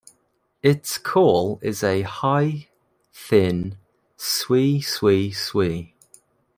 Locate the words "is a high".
1.61-2.67